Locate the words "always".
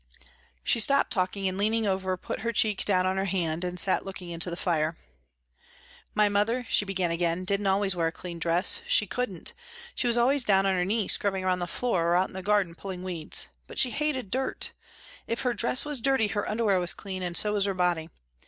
7.67-7.95, 10.17-10.43